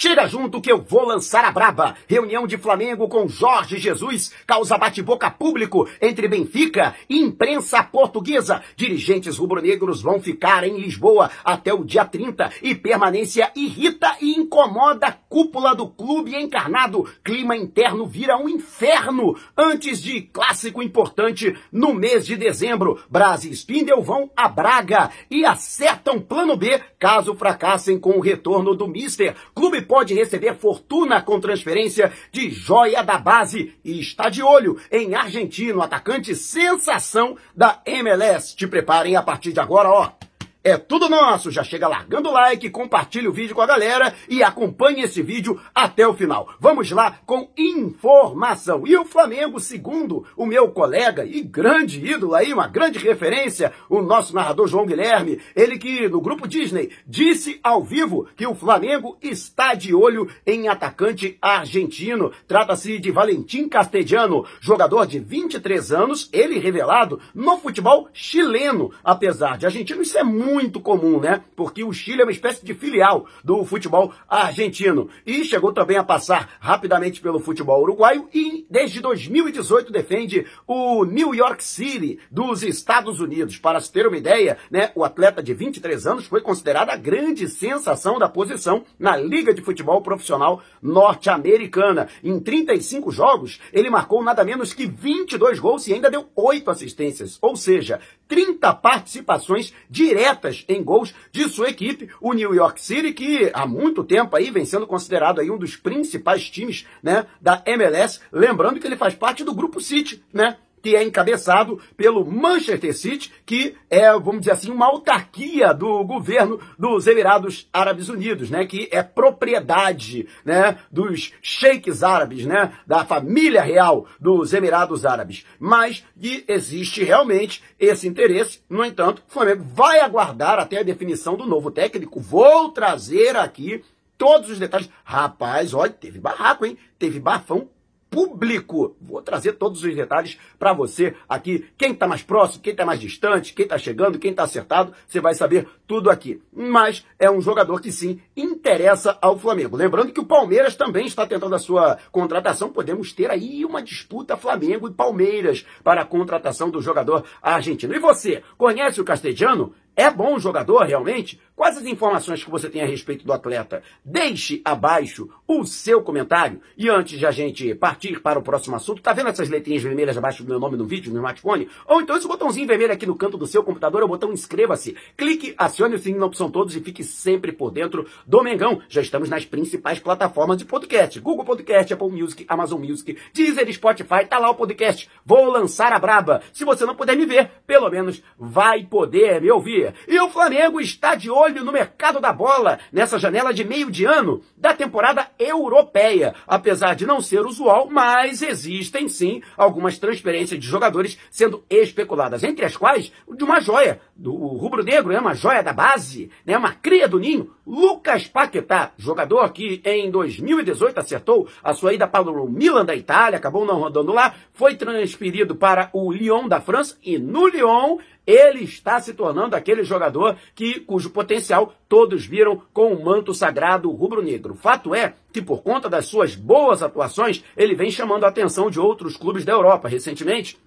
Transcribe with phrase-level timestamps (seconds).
[0.00, 1.96] Chega junto que eu vou lançar a braba.
[2.06, 8.62] Reunião de Flamengo com Jorge Jesus causa bate-boca público entre Benfica e imprensa portuguesa.
[8.76, 15.08] Dirigentes rubro-negros vão ficar em Lisboa até o dia 30 e permanência irrita e incomoda
[15.08, 17.10] a cúpula do clube encarnado.
[17.24, 23.02] Clima interno vira um inferno antes de clássico importante no mês de dezembro.
[23.10, 28.76] Braz e Spindel vão a Braga e acertam plano B caso fracassem com o retorno
[28.76, 29.34] do Mister.
[29.52, 35.14] Clube pode receber fortuna com transferência de joia da base e está de olho em
[35.14, 38.54] argentino, atacante sensação da MLS.
[38.54, 40.27] Te preparem a partir de agora, ó.
[40.68, 41.50] É tudo nosso.
[41.50, 45.58] Já chega largando o like, compartilha o vídeo com a galera e acompanhe esse vídeo
[45.74, 46.50] até o final.
[46.60, 48.86] Vamos lá com informação.
[48.86, 54.02] E o Flamengo, segundo o meu colega e grande ídolo aí, uma grande referência, o
[54.02, 59.16] nosso narrador João Guilherme, ele que no grupo Disney disse ao vivo que o Flamengo
[59.22, 62.30] está de olho em atacante argentino.
[62.46, 68.92] Trata-se de Valentim Castellano, jogador de 23 anos, ele revelado no futebol chileno.
[69.02, 71.40] Apesar de argentino, isso é muito muito comum, né?
[71.54, 75.08] Porque o Chile é uma espécie de filial do futebol argentino.
[75.24, 81.32] E chegou também a passar rapidamente pelo futebol uruguaio e desde 2018 defende o New
[81.32, 83.56] York City dos Estados Unidos.
[83.56, 87.48] Para se ter uma ideia, né, o atleta de 23 anos foi considerado a grande
[87.48, 92.08] sensação da posição na Liga de Futebol Profissional norte-americana.
[92.24, 97.38] Em 35 jogos, ele marcou nada menos que 22 gols e ainda deu 8 assistências,
[97.40, 103.50] ou seja, 30 participações diretas em gols de sua equipe, o New York City, que
[103.52, 108.20] há muito tempo aí vem sendo considerado aí um dos principais times, né, da MLS,
[108.32, 110.56] lembrando que ele faz parte do grupo City, né?
[110.82, 116.60] Que é encabeçado pelo Manchester City, que é, vamos dizer assim, uma autarquia do governo
[116.78, 123.62] dos Emirados Árabes Unidos, né, que é propriedade, né, dos sheiks árabes, né, da família
[123.62, 125.44] real dos Emirados Árabes.
[125.58, 126.04] Mas
[126.46, 128.60] existe realmente esse interesse.
[128.68, 132.20] No entanto, o Flamengo vai aguardar até a definição do novo técnico.
[132.20, 133.82] Vou trazer aqui
[134.16, 134.90] todos os detalhes.
[135.04, 136.76] Rapaz, olha, teve barraco, hein?
[136.98, 137.68] Teve bafão
[138.10, 138.96] público.
[139.00, 141.66] Vou trazer todos os detalhes para você aqui.
[141.76, 145.20] Quem está mais próximo, quem está mais distante, quem está chegando, quem está acertado, você
[145.20, 146.42] vai saber tudo aqui.
[146.52, 149.76] Mas é um jogador que sim interessa ao Flamengo.
[149.76, 152.70] Lembrando que o Palmeiras também está tentando a sua contratação.
[152.70, 157.94] Podemos ter aí uma disputa Flamengo e Palmeiras para a contratação do jogador argentino.
[157.94, 159.74] E você, conhece o Castelhano?
[159.98, 161.40] É bom jogador realmente?
[161.58, 163.82] Quais as informações que você tem a respeito do atleta?
[164.04, 166.60] Deixe abaixo o seu comentário.
[166.76, 170.16] E antes de a gente partir para o próximo assunto, tá vendo essas letrinhas vermelhas
[170.16, 171.68] abaixo do meu nome no vídeo, no smartphone?
[171.84, 174.94] Ou então esse botãozinho vermelho aqui no canto do seu computador é o botão inscreva-se.
[175.16, 178.80] Clique, acione o sininho na opção todos e fique sempre por dentro do Mengão.
[178.88, 181.18] Já estamos nas principais plataformas de podcast.
[181.18, 185.10] Google Podcast, Apple Music, Amazon Music, Deezer, Spotify, tá lá o podcast.
[185.26, 186.40] Vou lançar a braba.
[186.52, 189.92] Se você não puder me ver, pelo menos vai poder me ouvir.
[190.06, 194.04] E o Flamengo está de olho no mercado da bola nessa janela de meio de
[194.04, 196.34] ano da temporada europeia.
[196.46, 202.64] Apesar de não ser usual, mas existem sim algumas transferências de jogadores sendo especuladas, entre
[202.64, 207.08] as quais de uma joia do rubro-negro, é uma joia da base, né, uma cria
[207.08, 212.84] do ninho, Lucas Paquetá, jogador que em 2018 acertou a sua ida para o Milan
[212.84, 217.46] da Itália, acabou não rodando lá, foi transferido para o Lyon da França e no
[217.46, 223.32] Lyon ele está se tornando aquele jogador que cujo potencial todos viram com o manto
[223.32, 224.54] sagrado rubro-negro.
[224.54, 228.78] Fato é que por conta das suas boas atuações, ele vem chamando a atenção de
[228.78, 229.88] outros clubes da Europa.
[229.88, 230.58] Recentemente,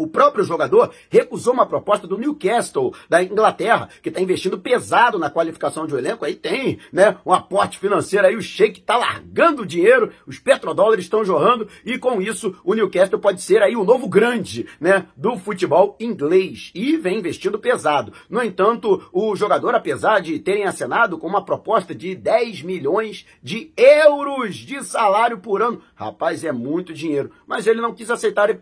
[0.00, 5.28] o próprio jogador recusou uma proposta do Newcastle, da Inglaterra, que está investindo pesado na
[5.28, 6.24] qualificação de um elenco.
[6.24, 11.22] Aí tem né, um aporte financeiro aí, o Sheik está largando dinheiro, os petrodólares estão
[11.22, 15.96] jorrando, e com isso o Newcastle pode ser aí o novo grande né, do futebol
[16.00, 16.70] inglês.
[16.74, 18.12] E vem investindo pesado.
[18.30, 23.70] No entanto, o jogador, apesar de terem acenado com uma proposta de 10 milhões de
[23.76, 27.30] euros de salário por ano, rapaz, é muito dinheiro.
[27.46, 28.54] Mas ele não quis aceitar e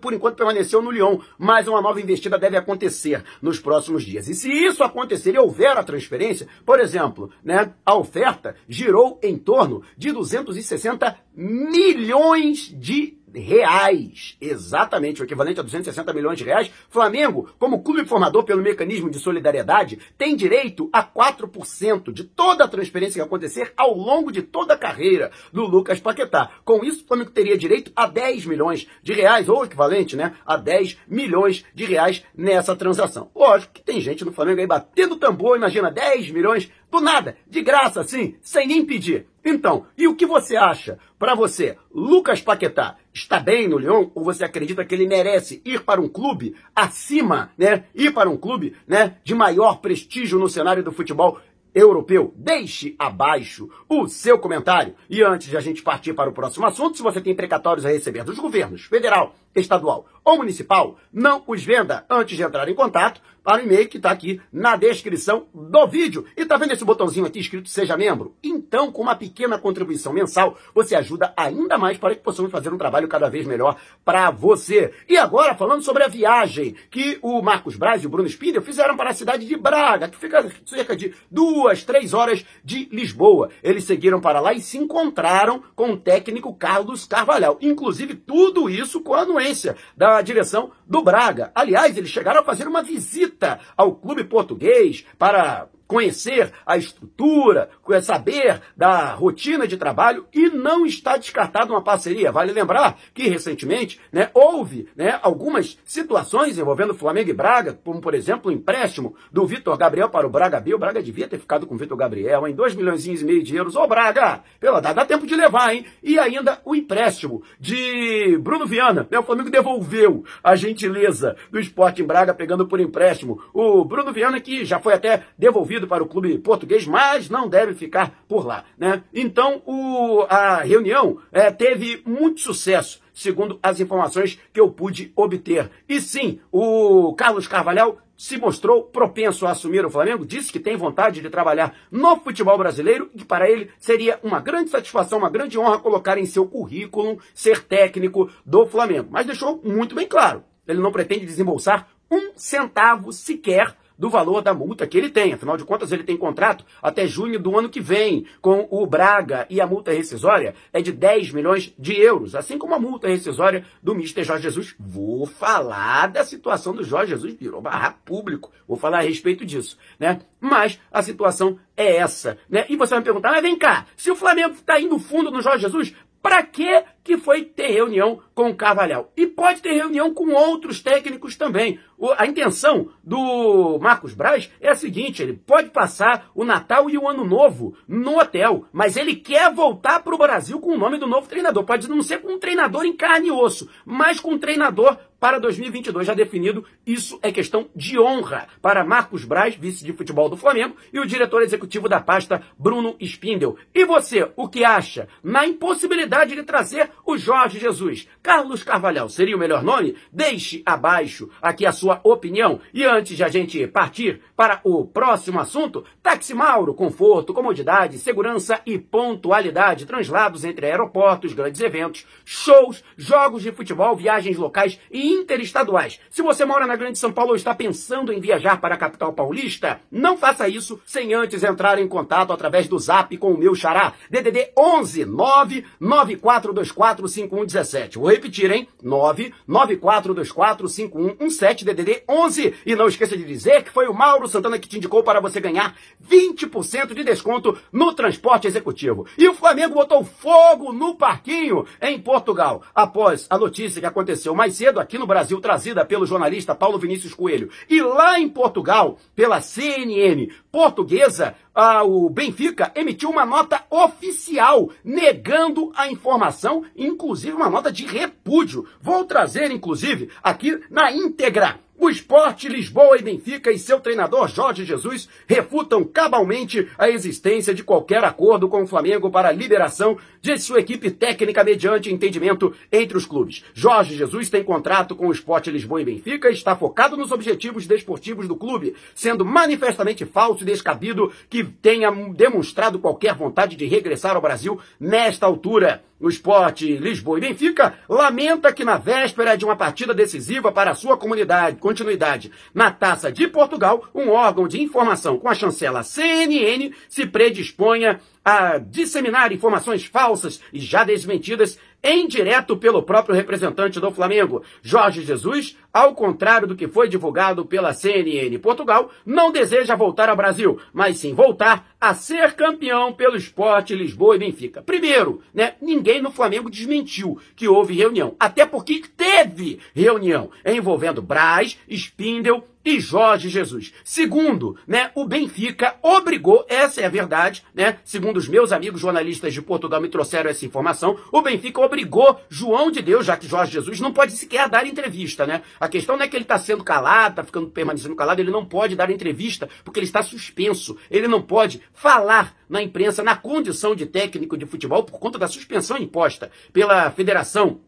[0.00, 4.28] por enquanto permanecer aconteceu no Lyon, mas uma nova investida deve acontecer nos próximos dias.
[4.28, 9.38] E se isso acontecer e houver a transferência, por exemplo, né, a oferta girou em
[9.38, 17.48] torno de 260 milhões de reais, exatamente o equivalente a 260 milhões de reais, Flamengo,
[17.58, 23.20] como clube formador pelo mecanismo de solidariedade, tem direito a 4% de toda a transferência
[23.20, 26.50] que acontecer ao longo de toda a carreira do Lucas Paquetá.
[26.64, 30.56] Com isso, o Flamengo teria direito a 10 milhões de reais, ou equivalente, né, a
[30.56, 33.30] 10 milhões de reais nessa transação.
[33.34, 37.60] Lógico que tem gente no Flamengo aí batendo tambor, imagina 10 milhões do nada, de
[37.60, 39.26] graça assim, sem nem pedir.
[39.44, 40.98] Então, e o que você acha?
[41.18, 45.82] Para você, Lucas Paquetá está bem no Lyon ou você acredita que ele merece ir
[45.84, 47.84] para um clube acima, né?
[47.94, 51.40] Ir para um clube, né, de maior prestígio no cenário do futebol
[51.72, 52.34] europeu.
[52.36, 54.94] Deixe abaixo o seu comentário.
[55.08, 57.90] E antes de a gente partir para o próximo assunto, se você tem precatórios a
[57.90, 63.20] receber dos governos federal, estadual ou municipal, não os venda antes de entrar em contato
[63.44, 66.24] para o e-mail que está aqui na descrição do vídeo.
[66.34, 68.34] E tá vendo esse botãozinho aqui escrito Seja Membro?
[68.42, 72.78] Então, com uma pequena contribuição mensal, você ajuda ainda mais para que possamos fazer um
[72.78, 74.94] trabalho cada vez melhor para você.
[75.06, 78.96] E agora, falando sobre a viagem que o Marcos Braz e o Bruno Spindel fizeram
[78.96, 83.50] para a cidade de Braga, que fica cerca de duas, três horas de Lisboa.
[83.62, 87.58] Eles seguiram para lá e se encontraram com o técnico Carlos Carvalhal.
[87.60, 91.52] Inclusive, tudo isso com a anuência da direção do Braga.
[91.54, 97.70] Aliás, eles chegaram a fazer uma visita ao clube português para conhecer a estrutura,
[98.02, 102.32] saber da rotina de trabalho e não está descartada uma parceria.
[102.32, 108.14] Vale lembrar que recentemente né, houve né, algumas situações envolvendo Flamengo e Braga, como por
[108.14, 110.74] exemplo o empréstimo do Vitor Gabriel para o Braga B.
[110.74, 113.56] O Braga devia ter ficado com o Vitor Gabriel em 2 milhões e meio de
[113.56, 113.76] euros.
[113.76, 115.86] Ô Braga, pela dá, dá tempo de levar, hein?
[116.02, 119.06] E ainda o empréstimo de Bruno Viana.
[119.10, 123.40] Né, o Flamengo devolveu a gentileza do esporte em Braga pegando por empréstimo.
[123.52, 127.74] O Bruno Viana que já foi até devolvido para o clube português, mas não deve
[127.74, 128.64] ficar por lá.
[128.78, 129.02] Né?
[129.12, 135.70] Então, o, a reunião é, teve muito sucesso, segundo as informações que eu pude obter.
[135.88, 140.76] E sim, o Carlos Carvalhal se mostrou propenso a assumir o Flamengo, disse que tem
[140.76, 145.30] vontade de trabalhar no futebol brasileiro e que para ele seria uma grande satisfação, uma
[145.30, 149.08] grande honra colocar em seu currículo ser técnico do Flamengo.
[149.10, 154.52] Mas deixou muito bem claro, ele não pretende desembolsar um centavo sequer do valor da
[154.52, 155.32] multa que ele tem.
[155.32, 159.46] Afinal de contas, ele tem contrato até junho do ano que vem com o Braga
[159.48, 163.64] e a multa rescisória é de 10 milhões de euros, assim como a multa rescisória
[163.82, 164.74] do Mister Jorge Jesus.
[164.78, 168.50] Vou falar da situação do Jorge Jesus, virou barra público.
[168.66, 170.20] Vou falar a respeito disso, né?
[170.40, 172.66] Mas a situação é essa, né?
[172.68, 175.40] E você vai me perguntar, mas vem cá, se o Flamengo está indo fundo no
[175.40, 175.94] Jorge Jesus,
[176.24, 179.12] para que que foi ter reunião com o Carvalhal?
[179.14, 181.78] E pode ter reunião com outros técnicos também.
[181.98, 186.96] O, a intenção do Marcos Braz é a seguinte: ele pode passar o Natal e
[186.96, 190.96] o Ano Novo no hotel, mas ele quer voltar para o Brasil com o nome
[190.96, 191.62] do novo treinador.
[191.64, 195.38] Pode não ser com um treinador em carne e osso, mas com um treinador para
[195.38, 196.66] 2022 já definido.
[196.86, 201.06] Isso é questão de honra para Marcos Braz, vice de futebol do Flamengo, e o
[201.06, 203.56] diretor executivo da pasta, Bruno Spindel.
[203.74, 205.08] E você, o que acha?
[205.22, 208.06] Na impossibilidade de trazer o Jorge Jesus.
[208.22, 209.96] Carlos Carvalhal seria o melhor nome?
[210.12, 212.60] Deixe abaixo aqui a sua opinião.
[212.74, 218.60] E antes de a gente partir para o próximo assunto, Táxi Mauro, conforto, comodidade, segurança
[218.66, 226.00] e pontualidade, translados entre aeroportos, grandes eventos, shows, jogos de futebol, viagens locais e interestaduais.
[226.10, 229.12] Se você mora na Grande São Paulo ou está pensando em viajar para a capital
[229.12, 233.54] paulista, não faça isso sem antes entrar em contato através do zap com o meu
[233.54, 237.98] xará, DDD 11 99424 994245117.
[237.98, 238.68] Vou repetir, hein?
[238.82, 242.54] 994245117 DDD 11.
[242.66, 245.40] E não esqueça de dizer que foi o Mauro Santana que te indicou para você
[245.40, 245.74] ganhar
[246.06, 249.06] 20% de desconto no transporte executivo.
[249.16, 254.54] E o Flamengo botou fogo no parquinho em Portugal, após a notícia que aconteceu mais
[254.54, 257.50] cedo aqui no Brasil, trazida pelo jornalista Paulo Vinícius Coelho.
[257.68, 265.72] E lá em Portugal, pela CNN portuguesa, ah, o Benfica emitiu uma nota oficial negando
[265.76, 268.66] a informação, inclusive uma nota de repúdio.
[268.80, 274.64] Vou trazer, inclusive, aqui na íntegra o esporte, Lisboa e Benfica e seu treinador Jorge
[274.64, 280.38] Jesus refutam cabalmente a existência de qualquer acordo com o Flamengo para a liberação de
[280.38, 283.44] sua equipe técnica mediante entendimento entre os clubes.
[283.52, 287.66] Jorge Jesus tem contrato com o esporte Lisboa e Benfica e está focado nos objetivos
[287.66, 294.14] desportivos do clube, sendo manifestamente falso e descabido que tenha demonstrado qualquer vontade de regressar
[294.14, 295.82] ao Brasil nesta altura.
[296.00, 300.74] O esporte Lisboa e Benfica lamenta que na véspera de uma partida decisiva para a
[300.74, 302.30] sua comunidade, continuidade.
[302.52, 308.58] Na Taça de Portugal, um órgão de informação com a chancela CNN se predisponha a
[308.58, 315.54] disseminar informações falsas e já desmentidas em direto pelo próprio representante do Flamengo, Jorge Jesus,
[315.70, 320.96] ao contrário do que foi divulgado pela CNN Portugal, não deseja voltar ao Brasil, mas
[320.96, 324.62] sim voltar a ser campeão pelo esporte Lisboa e Benfica.
[324.62, 331.58] Primeiro, né, ninguém no Flamengo desmentiu que houve reunião, até porque teve reunião envolvendo Braz,
[331.68, 333.72] Spindel e Jorge Jesus.
[333.84, 339.34] Segundo, né, o Benfica obrigou, essa é a verdade, né, segundo os meus amigos jornalistas
[339.34, 343.52] de Portugal me trouxeram essa informação, o Benfica obrigou João de Deus, já que Jorge
[343.52, 345.42] Jesus não pode sequer dar entrevista, né?
[345.60, 348.44] A questão não é que ele está sendo calado, está ficando permanecendo calado, ele não
[348.44, 350.76] pode dar entrevista porque ele está suspenso.
[350.90, 355.28] Ele não pode falar na imprensa na condição de técnico de futebol por conta da
[355.28, 357.60] suspensão imposta pela Federação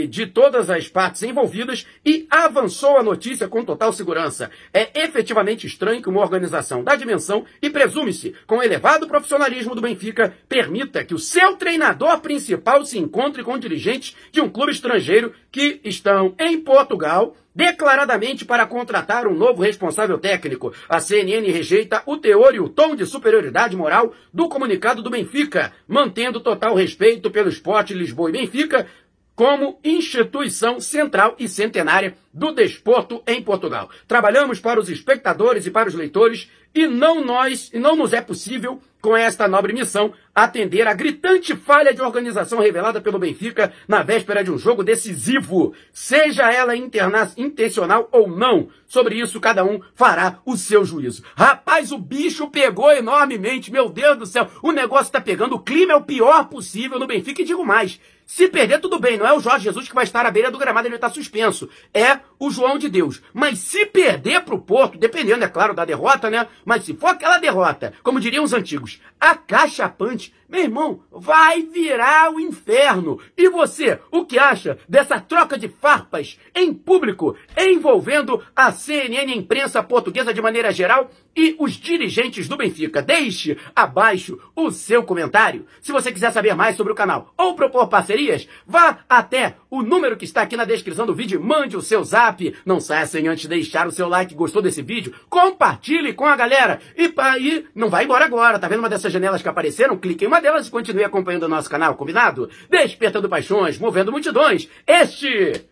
[0.10, 4.52] de todas as partes envolvidas e avançou a notícia com total segurança.
[4.74, 10.36] É efetivamente estranho que uma organização da dimensão e presume-se com elevado profissionalismo do Benfica
[10.50, 15.80] permita que o seu treinador principal se encontre com dirigentes de um clube estrangeiro que
[15.84, 20.74] estão em Portugal declaradamente para contratar um novo responsável técnico.
[20.90, 25.72] A CNN rejeita o teor e o tom de superioridade moral do comunicado do Benfica,
[25.88, 28.88] mantendo total respeito pelo esporte Lisboa e Benfica
[29.36, 33.92] como instituição central e centenária do desporto em Portugal.
[34.08, 38.22] Trabalhamos para os espectadores e para os leitores e não nós, e não nos é
[38.22, 44.02] possível com esta nobre missão, atender a gritante falha de organização revelada pelo Benfica na
[44.02, 48.70] véspera de um jogo decisivo, seja ela intencional ou não.
[48.88, 51.22] Sobre isso, cada um fará o seu juízo.
[51.36, 55.92] Rapaz, o bicho pegou enormemente, meu Deus do céu, o negócio está pegando, o clima
[55.92, 58.00] é o pior possível no Benfica e digo mais.
[58.26, 60.58] Se perder, tudo bem, não é o Jorge Jesus que vai estar à beira do
[60.58, 61.70] gramado, ele está suspenso.
[61.94, 63.22] É o João de Deus.
[63.34, 66.48] Mas se perder para o Porto, dependendo, é claro, da derrota, né?
[66.66, 72.40] Mas se for aquela derrota, como diriam os antigos, acachapante, meu irmão, vai virar o
[72.40, 73.20] inferno.
[73.36, 79.36] E você, o que acha dessa troca de farpas em público envolvendo a CNN, a
[79.36, 83.02] imprensa portuguesa de maneira geral e os dirigentes do Benfica?
[83.02, 85.66] Deixe abaixo o seu comentário.
[85.82, 88.23] Se você quiser saber mais sobre o canal ou propor parceria,
[88.66, 92.56] Vá até o número que está aqui na descrição do vídeo, mande o seu zap.
[92.66, 95.14] Não saia sem antes deixar o seu like, gostou desse vídeo?
[95.30, 96.80] Compartilhe com a galera.
[96.98, 99.98] E aí, não vai embora agora, tá vendo uma dessas janelas que apareceram?
[99.98, 102.50] Clique em uma delas e continue acompanhando o nosso canal, combinado?
[102.70, 104.68] Despertando paixões, movendo multidões.
[104.88, 105.66] Este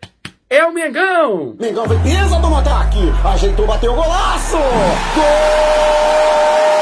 [0.49, 1.55] é o Mengão!
[1.59, 4.57] Mengão vem pesa do ataque, ajeitou, bateu o golaço!
[5.15, 6.80] Gol!